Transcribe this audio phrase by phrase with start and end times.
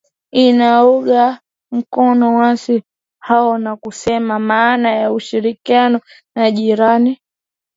[0.31, 1.39] inaunga
[1.71, 2.83] mkono waasi
[3.21, 6.01] hao na kusema maana ya ushirikiano
[6.35, 7.19] na jirani